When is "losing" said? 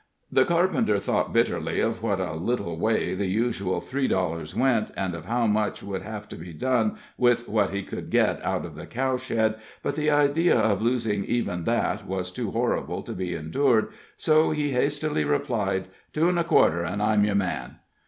10.81-11.23